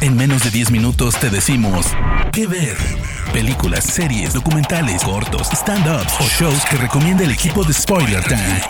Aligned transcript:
En 0.00 0.16
menos 0.16 0.44
de 0.44 0.50
10 0.50 0.70
minutos 0.70 1.18
te 1.18 1.30
decimos 1.30 1.86
qué 2.32 2.46
ver. 2.46 2.76
Películas, 3.32 3.84
series, 3.84 4.34
documentales, 4.34 5.02
cortos, 5.02 5.48
stand-ups 5.52 6.14
o 6.20 6.24
shows 6.24 6.64
que 6.70 6.76
recomienda 6.76 7.24
el 7.24 7.30
equipo 7.30 7.64
de 7.64 7.72
Spoiler 7.72 8.22
Time. 8.24 8.60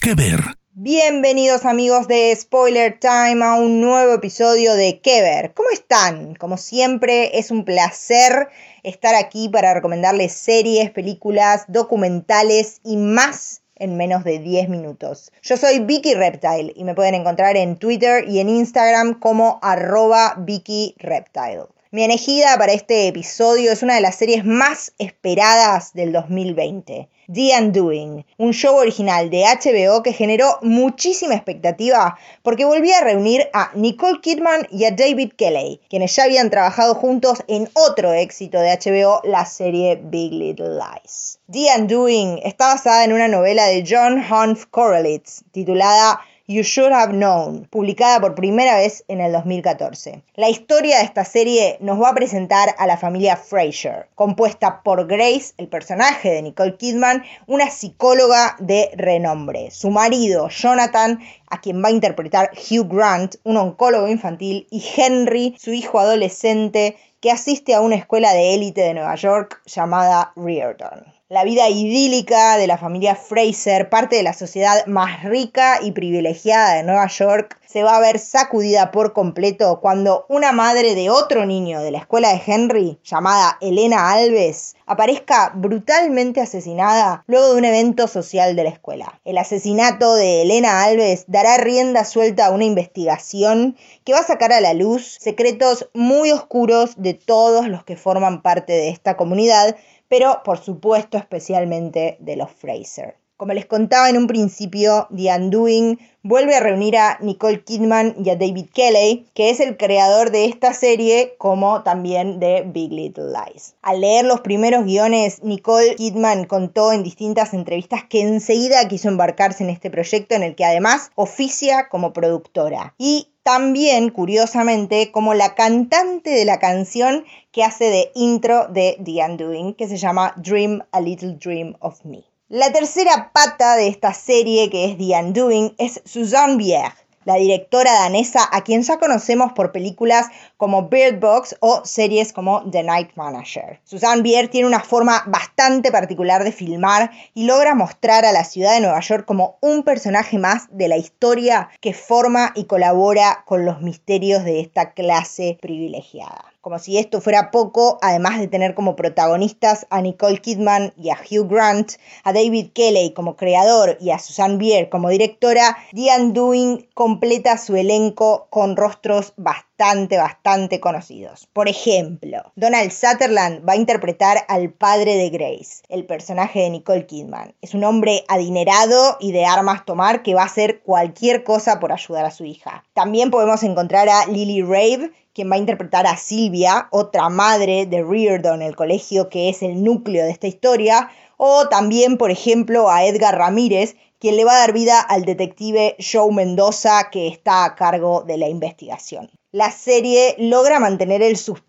¿Qué 0.00 0.14
ver? 0.14 0.40
Bienvenidos 0.72 1.64
amigos 1.64 2.08
de 2.08 2.34
Spoiler 2.34 2.98
Time 2.98 3.44
a 3.44 3.54
un 3.54 3.80
nuevo 3.80 4.14
episodio 4.14 4.74
de 4.74 5.00
¿Qué 5.00 5.22
ver? 5.22 5.52
¿Cómo 5.54 5.70
están? 5.70 6.34
Como 6.34 6.56
siempre 6.56 7.38
es 7.38 7.50
un 7.50 7.64
placer 7.64 8.48
estar 8.82 9.14
aquí 9.14 9.48
para 9.48 9.74
recomendarles 9.74 10.32
series, 10.32 10.90
películas, 10.90 11.64
documentales 11.68 12.80
y 12.84 12.96
más 12.96 13.62
en 13.78 13.96
menos 13.96 14.24
de 14.24 14.38
10 14.38 14.68
minutos. 14.68 15.32
Yo 15.42 15.56
soy 15.56 15.80
Vicky 15.80 16.14
Reptile 16.14 16.72
y 16.74 16.84
me 16.84 16.94
pueden 16.94 17.14
encontrar 17.14 17.56
en 17.56 17.76
Twitter 17.76 18.28
y 18.28 18.40
en 18.40 18.48
Instagram 18.48 19.18
como 19.18 19.58
arroba 19.62 20.34
Vicky 20.38 20.94
Reptile. 20.98 21.66
Mi 21.90 22.04
elegida 22.04 22.58
para 22.58 22.74
este 22.74 23.08
episodio 23.08 23.72
es 23.72 23.82
una 23.82 23.94
de 23.94 24.02
las 24.02 24.16
series 24.16 24.44
más 24.44 24.92
esperadas 24.98 25.94
del 25.94 26.12
2020. 26.12 27.08
The 27.32 27.50
Undoing, 27.58 28.26
un 28.36 28.52
show 28.52 28.76
original 28.76 29.30
de 29.30 29.44
HBO 29.44 30.02
que 30.02 30.12
generó 30.12 30.58
muchísima 30.60 31.34
expectativa 31.34 32.18
porque 32.42 32.66
volvía 32.66 32.98
a 32.98 33.04
reunir 33.04 33.48
a 33.54 33.70
Nicole 33.74 34.20
Kidman 34.20 34.66
y 34.70 34.84
a 34.84 34.90
David 34.90 35.32
Kelly, 35.32 35.80
quienes 35.88 36.14
ya 36.14 36.24
habían 36.24 36.50
trabajado 36.50 36.94
juntos 36.94 37.42
en 37.48 37.70
otro 37.72 38.12
éxito 38.12 38.60
de 38.60 38.76
HBO, 38.76 39.22
la 39.24 39.46
serie 39.46 39.98
Big 40.02 40.32
Little 40.32 40.78
Lies. 40.78 41.40
The 41.50 41.68
Undoing 41.74 42.40
está 42.44 42.66
basada 42.66 43.04
en 43.04 43.14
una 43.14 43.28
novela 43.28 43.64
de 43.64 43.82
John 43.88 44.22
Hunt 44.30 44.64
Correlitz 44.70 45.42
titulada 45.52 46.20
You 46.50 46.62
Should 46.62 46.94
Have 46.94 47.12
Known, 47.12 47.66
publicada 47.66 48.22
por 48.22 48.34
primera 48.34 48.78
vez 48.78 49.04
en 49.08 49.20
el 49.20 49.32
2014. 49.32 50.22
La 50.34 50.48
historia 50.48 50.96
de 50.96 51.04
esta 51.04 51.26
serie 51.26 51.76
nos 51.80 52.00
va 52.00 52.08
a 52.08 52.14
presentar 52.14 52.74
a 52.78 52.86
la 52.86 52.96
familia 52.96 53.36
Fraser, 53.36 54.08
compuesta 54.14 54.82
por 54.82 55.06
Grace, 55.06 55.52
el 55.58 55.68
personaje 55.68 56.30
de 56.30 56.40
Nicole 56.40 56.78
Kidman, 56.78 57.22
una 57.46 57.68
psicóloga 57.68 58.56
de 58.60 58.88
renombre, 58.96 59.70
su 59.70 59.90
marido 59.90 60.48
Jonathan, 60.48 61.20
a 61.50 61.60
quien 61.60 61.84
va 61.84 61.88
a 61.88 61.92
interpretar 61.92 62.52
Hugh 62.54 62.88
Grant, 62.88 63.34
un 63.44 63.58
oncólogo 63.58 64.08
infantil, 64.08 64.66
y 64.70 64.82
Henry, 64.96 65.54
su 65.58 65.74
hijo 65.74 65.98
adolescente, 66.00 66.96
que 67.20 67.30
asiste 67.30 67.74
a 67.74 67.82
una 67.82 67.96
escuela 67.96 68.32
de 68.32 68.54
élite 68.54 68.80
de 68.80 68.94
Nueva 68.94 69.16
York 69.16 69.60
llamada 69.66 70.32
Reardon. 70.34 71.17
La 71.30 71.44
vida 71.44 71.68
idílica 71.68 72.56
de 72.56 72.66
la 72.66 72.78
familia 72.78 73.14
Fraser, 73.14 73.90
parte 73.90 74.16
de 74.16 74.22
la 74.22 74.32
sociedad 74.32 74.86
más 74.86 75.24
rica 75.24 75.78
y 75.82 75.92
privilegiada 75.92 76.76
de 76.76 76.84
Nueva 76.84 77.06
York, 77.06 77.60
se 77.66 77.82
va 77.82 77.96
a 77.96 78.00
ver 78.00 78.18
sacudida 78.18 78.90
por 78.90 79.12
completo 79.12 79.78
cuando 79.82 80.24
una 80.30 80.52
madre 80.52 80.94
de 80.94 81.10
otro 81.10 81.44
niño 81.44 81.82
de 81.82 81.90
la 81.90 81.98
escuela 81.98 82.30
de 82.30 82.40
Henry, 82.46 82.98
llamada 83.04 83.58
Elena 83.60 84.10
Alves, 84.10 84.74
aparezca 84.86 85.52
brutalmente 85.54 86.40
asesinada 86.40 87.24
luego 87.26 87.52
de 87.52 87.58
un 87.58 87.64
evento 87.66 88.08
social 88.08 88.56
de 88.56 88.64
la 88.64 88.70
escuela. 88.70 89.20
El 89.26 89.36
asesinato 89.36 90.14
de 90.14 90.40
Elena 90.40 90.82
Alves 90.82 91.24
dará 91.26 91.58
rienda 91.58 92.06
suelta 92.06 92.46
a 92.46 92.52
una 92.52 92.64
investigación 92.64 93.76
que 94.04 94.14
va 94.14 94.20
a 94.20 94.26
sacar 94.26 94.50
a 94.54 94.62
la 94.62 94.72
luz 94.72 95.18
secretos 95.20 95.90
muy 95.92 96.30
oscuros 96.30 96.94
de 96.96 97.12
todos 97.12 97.68
los 97.68 97.84
que 97.84 97.98
forman 97.98 98.40
parte 98.40 98.72
de 98.72 98.88
esta 98.88 99.18
comunidad 99.18 99.76
pero 100.08 100.42
por 100.44 100.58
supuesto 100.58 101.16
especialmente 101.16 102.16
de 102.20 102.36
los 102.36 102.50
Fraser. 102.50 103.16
Como 103.38 103.52
les 103.52 103.66
contaba 103.66 104.10
en 104.10 104.16
un 104.16 104.26
principio, 104.26 105.06
The 105.14 105.32
Undoing 105.32 106.00
vuelve 106.24 106.56
a 106.56 106.60
reunir 106.60 106.96
a 106.96 107.18
Nicole 107.20 107.62
Kidman 107.62 108.16
y 108.24 108.30
a 108.30 108.34
David 108.34 108.66
Kelly, 108.74 109.28
que 109.32 109.50
es 109.50 109.60
el 109.60 109.76
creador 109.76 110.32
de 110.32 110.46
esta 110.46 110.74
serie 110.74 111.36
como 111.38 111.84
también 111.84 112.40
de 112.40 112.64
Big 112.66 112.90
Little 112.90 113.26
Lies. 113.26 113.76
Al 113.80 114.00
leer 114.00 114.24
los 114.24 114.40
primeros 114.40 114.84
guiones, 114.84 115.40
Nicole 115.44 115.94
Kidman 115.94 116.46
contó 116.46 116.92
en 116.92 117.04
distintas 117.04 117.54
entrevistas 117.54 118.02
que 118.10 118.22
enseguida 118.22 118.88
quiso 118.88 119.06
embarcarse 119.06 119.62
en 119.62 119.70
este 119.70 119.88
proyecto 119.88 120.34
en 120.34 120.42
el 120.42 120.56
que 120.56 120.64
además 120.64 121.12
oficia 121.14 121.88
como 121.88 122.12
productora. 122.12 122.96
Y 122.98 123.28
también, 123.48 124.10
curiosamente, 124.10 125.10
como 125.10 125.32
la 125.32 125.54
cantante 125.54 126.28
de 126.28 126.44
la 126.44 126.58
canción 126.58 127.24
que 127.50 127.64
hace 127.64 127.84
de 127.88 128.10
intro 128.14 128.68
de 128.68 128.98
The 129.02 129.24
Undoing, 129.24 129.72
que 129.72 129.88
se 129.88 129.96
llama 129.96 130.34
Dream 130.36 130.82
a 130.92 131.00
Little 131.00 131.38
Dream 131.42 131.74
of 131.80 132.04
Me. 132.04 132.24
La 132.50 132.70
tercera 132.72 133.30
pata 133.32 133.76
de 133.76 133.88
esta 133.88 134.12
serie, 134.12 134.68
que 134.68 134.84
es 134.84 134.98
The 134.98 135.18
Undoing, 135.18 135.74
es 135.78 136.02
Suzanne 136.04 136.58
Bier, 136.58 136.92
la 137.28 137.34
directora 137.34 137.92
danesa 137.92 138.48
a 138.50 138.64
quien 138.64 138.80
ya 138.80 138.98
conocemos 138.98 139.52
por 139.52 139.70
películas 139.70 140.28
como 140.56 140.88
Bird 140.88 141.20
Box 141.20 141.56
o 141.60 141.82
series 141.84 142.32
como 142.32 142.62
The 142.70 142.82
Night 142.82 143.10
Manager. 143.16 143.80
Susan 143.84 144.22
Bier 144.22 144.48
tiene 144.48 144.66
una 144.66 144.80
forma 144.80 145.24
bastante 145.26 145.92
particular 145.92 146.42
de 146.42 146.52
filmar 146.52 147.10
y 147.34 147.44
logra 147.44 147.74
mostrar 147.74 148.24
a 148.24 148.32
la 148.32 148.44
ciudad 148.44 148.72
de 148.72 148.80
Nueva 148.80 149.00
York 149.00 149.26
como 149.26 149.58
un 149.60 149.82
personaje 149.82 150.38
más 150.38 150.68
de 150.70 150.88
la 150.88 150.96
historia 150.96 151.68
que 151.82 151.92
forma 151.92 152.52
y 152.54 152.64
colabora 152.64 153.42
con 153.44 153.66
los 153.66 153.82
misterios 153.82 154.42
de 154.44 154.60
esta 154.60 154.94
clase 154.94 155.58
privilegiada. 155.60 156.46
Como 156.68 156.78
si 156.78 156.98
esto 156.98 157.22
fuera 157.22 157.50
poco, 157.50 157.98
además 158.02 158.38
de 158.38 158.46
tener 158.46 158.74
como 158.74 158.94
protagonistas 158.94 159.86
a 159.88 160.02
Nicole 160.02 160.36
Kidman 160.36 160.92
y 160.98 161.08
a 161.08 161.16
Hugh 161.16 161.48
Grant, 161.48 161.92
a 162.24 162.34
David 162.34 162.72
Kelly 162.74 163.14
como 163.14 163.36
creador 163.36 163.96
y 164.02 164.10
a 164.10 164.18
Susan 164.18 164.58
Bier 164.58 164.90
como 164.90 165.08
directora, 165.08 165.78
The 165.94 166.08
Undoing 166.20 166.90
completa 166.92 167.56
su 167.56 167.74
elenco 167.74 168.48
con 168.50 168.76
rostros 168.76 169.32
bastante, 169.38 169.67
bastante 169.78 170.80
conocidos. 170.80 171.46
Por 171.52 171.68
ejemplo, 171.68 172.52
Donald 172.56 172.90
Sutherland 172.90 173.66
va 173.66 173.74
a 173.74 173.76
interpretar 173.76 174.44
al 174.48 174.70
padre 174.70 175.14
de 175.14 175.30
Grace, 175.30 175.82
el 175.88 176.04
personaje 176.04 176.60
de 176.60 176.70
Nicole 176.70 177.06
Kidman. 177.06 177.54
Es 177.62 177.74
un 177.74 177.84
hombre 177.84 178.24
adinerado 178.26 179.16
y 179.20 179.30
de 179.30 179.44
armas 179.44 179.84
tomar 179.84 180.22
que 180.24 180.34
va 180.34 180.42
a 180.42 180.46
hacer 180.46 180.80
cualquier 180.80 181.44
cosa 181.44 181.78
por 181.78 181.92
ayudar 181.92 182.24
a 182.24 182.32
su 182.32 182.44
hija. 182.44 182.84
También 182.92 183.30
podemos 183.30 183.62
encontrar 183.62 184.08
a 184.08 184.26
Lily 184.26 184.62
Rave, 184.62 185.12
quien 185.32 185.48
va 185.48 185.54
a 185.54 185.58
interpretar 185.58 186.08
a 186.08 186.16
Silvia, 186.16 186.88
otra 186.90 187.28
madre 187.28 187.86
de 187.86 188.02
Reardon, 188.02 188.62
el 188.62 188.74
colegio 188.74 189.28
que 189.28 189.48
es 189.48 189.62
el 189.62 189.84
núcleo 189.84 190.24
de 190.24 190.32
esta 190.32 190.48
historia, 190.48 191.08
o 191.36 191.68
también, 191.68 192.18
por 192.18 192.32
ejemplo, 192.32 192.90
a 192.90 193.04
Edgar 193.04 193.38
Ramírez, 193.38 193.94
quien 194.18 194.36
le 194.36 194.44
va 194.44 194.56
a 194.56 194.58
dar 194.58 194.72
vida 194.72 195.00
al 195.00 195.24
detective 195.24 195.94
Joe 196.00 196.32
Mendoza, 196.32 197.10
que 197.12 197.28
está 197.28 197.64
a 197.64 197.76
cargo 197.76 198.22
de 198.22 198.38
la 198.38 198.48
investigación. 198.48 199.30
La 199.50 199.70
serie 199.70 200.36
logra 200.38 200.78
mantener 200.78 201.22
el 201.22 201.36
suspenso 201.36 201.67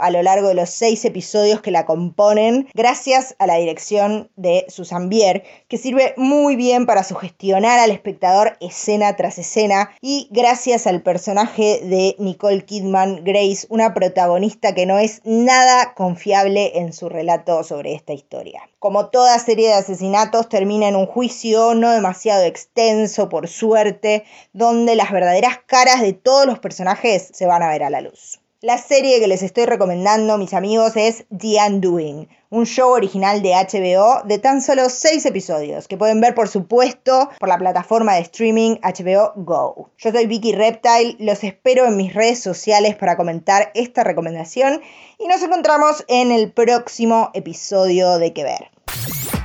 a 0.00 0.10
lo 0.10 0.24
largo 0.24 0.48
de 0.48 0.54
los 0.54 0.70
seis 0.70 1.04
episodios 1.04 1.60
que 1.60 1.70
la 1.70 1.86
componen, 1.86 2.68
gracias 2.74 3.36
a 3.38 3.46
la 3.46 3.58
dirección 3.58 4.28
de 4.34 4.66
Susan 4.68 5.08
Bier, 5.08 5.44
que 5.68 5.78
sirve 5.78 6.14
muy 6.16 6.56
bien 6.56 6.84
para 6.84 7.04
sugestionar 7.04 7.78
al 7.78 7.92
espectador 7.92 8.56
escena 8.60 9.14
tras 9.14 9.38
escena, 9.38 9.92
y 10.00 10.26
gracias 10.32 10.88
al 10.88 11.02
personaje 11.02 11.80
de 11.84 12.16
Nicole 12.18 12.64
Kidman 12.64 13.22
Grace, 13.22 13.68
una 13.68 13.94
protagonista 13.94 14.74
que 14.74 14.84
no 14.84 14.98
es 14.98 15.20
nada 15.22 15.94
confiable 15.94 16.78
en 16.80 16.92
su 16.92 17.08
relato 17.08 17.62
sobre 17.62 17.94
esta 17.94 18.12
historia. 18.12 18.68
Como 18.80 19.10
toda 19.10 19.38
serie 19.38 19.68
de 19.68 19.74
asesinatos, 19.74 20.48
termina 20.48 20.88
en 20.88 20.96
un 20.96 21.06
juicio 21.06 21.74
no 21.74 21.92
demasiado 21.92 22.42
extenso, 22.42 23.28
por 23.28 23.46
suerte, 23.46 24.24
donde 24.52 24.96
las 24.96 25.12
verdaderas 25.12 25.60
caras 25.66 26.00
de 26.00 26.14
todos 26.14 26.46
los 26.46 26.58
personajes 26.58 27.30
se 27.32 27.46
van 27.46 27.62
a 27.62 27.68
ver 27.68 27.84
a 27.84 27.90
la 27.90 28.00
luz. 28.00 28.40
La 28.62 28.76
serie 28.76 29.20
que 29.20 29.26
les 29.26 29.42
estoy 29.42 29.64
recomendando, 29.64 30.36
mis 30.36 30.52
amigos, 30.52 30.92
es 30.94 31.24
The 31.34 31.56
Undoing, 31.66 32.28
un 32.50 32.66
show 32.66 32.90
original 32.90 33.40
de 33.40 33.54
HBO 33.54 34.22
de 34.26 34.38
tan 34.38 34.60
solo 34.60 34.90
6 34.90 35.24
episodios, 35.24 35.88
que 35.88 35.96
pueden 35.96 36.20
ver, 36.20 36.34
por 36.34 36.46
supuesto, 36.46 37.30
por 37.38 37.48
la 37.48 37.56
plataforma 37.56 38.16
de 38.16 38.20
streaming 38.20 38.76
HBO 38.82 39.32
Go. 39.36 39.90
Yo 39.96 40.12
soy 40.12 40.26
Vicky 40.26 40.52
Reptile, 40.52 41.16
los 41.20 41.42
espero 41.42 41.86
en 41.86 41.96
mis 41.96 42.12
redes 42.12 42.42
sociales 42.42 42.96
para 42.96 43.16
comentar 43.16 43.70
esta 43.74 44.04
recomendación 44.04 44.82
y 45.18 45.26
nos 45.26 45.42
encontramos 45.42 46.04
en 46.06 46.30
el 46.30 46.52
próximo 46.52 47.30
episodio 47.32 48.18
de 48.18 48.34
Que 48.34 48.44
Ver. 48.44 48.70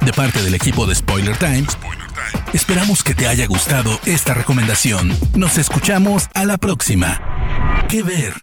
De 0.04 0.12
parte 0.12 0.42
del 0.42 0.56
equipo 0.56 0.86
de 0.86 0.94
Spoiler 0.94 1.38
Times, 1.38 1.78
esperamos 2.54 3.02
que 3.02 3.14
te 3.14 3.28
haya 3.28 3.48
gustado 3.48 3.92
esta 4.06 4.34
recomendación. 4.34 5.18
Nos 5.38 5.58
escuchamos 5.58 6.28
a 6.34 6.44
la 6.44 6.58
próxima. 6.58 7.22
Que 7.88 8.04
ver. 8.04 8.34